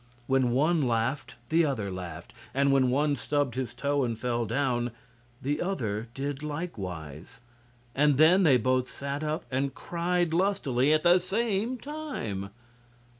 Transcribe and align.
When 0.25 0.49
one 0.49 0.81
laughed 0.87 1.35
the 1.49 1.63
other 1.63 1.91
laughed, 1.91 2.33
and 2.55 2.71
when 2.71 2.89
one 2.89 3.15
stubbed 3.15 3.53
his 3.53 3.71
toe 3.75 4.03
and 4.03 4.17
fell 4.17 4.47
down, 4.47 4.89
the 5.43 5.61
other 5.61 6.07
did 6.15 6.41
likewise, 6.41 7.39
and 7.93 8.17
then 8.17 8.41
they 8.41 8.57
both 8.57 8.89
sat 8.89 9.23
up 9.23 9.45
and 9.51 9.75
cried 9.75 10.33
lustily 10.33 10.91
at 10.91 11.03
the 11.03 11.19
same 11.19 11.77
time. 11.77 12.49